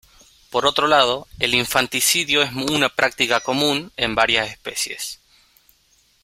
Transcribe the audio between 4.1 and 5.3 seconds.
varias especies.